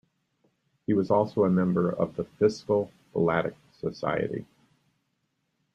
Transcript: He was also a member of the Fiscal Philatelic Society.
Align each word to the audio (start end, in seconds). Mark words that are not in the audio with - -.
He 0.87 0.95
was 0.95 1.11
also 1.11 1.43
a 1.43 1.49
member 1.51 1.91
of 1.91 2.15
the 2.15 2.23
Fiscal 2.25 2.89
Philatelic 3.13 3.55
Society. 3.71 4.47